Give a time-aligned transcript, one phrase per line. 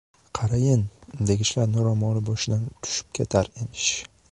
[0.37, 0.79] «Qarayin,
[1.31, 3.95] degichlarni ro‘moli boshidan tushib ketar emish».